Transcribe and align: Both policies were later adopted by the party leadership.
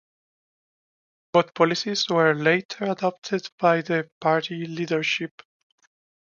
Both 1.31 1.53
policies 1.53 2.09
were 2.09 2.33
later 2.33 2.85
adopted 2.85 3.47
by 3.59 3.83
the 3.83 4.09
party 4.19 4.65
leadership. 4.65 5.43